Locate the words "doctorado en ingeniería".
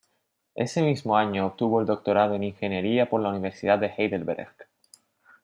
1.85-3.07